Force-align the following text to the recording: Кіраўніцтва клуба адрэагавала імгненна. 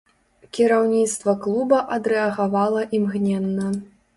Кіраўніцтва 0.57 1.35
клуба 1.45 1.81
адрэагавала 1.99 2.81
імгненна. 2.99 3.71